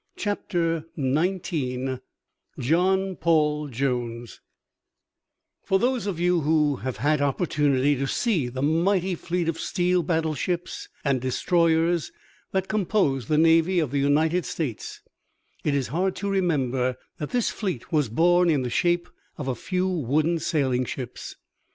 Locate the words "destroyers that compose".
11.21-13.27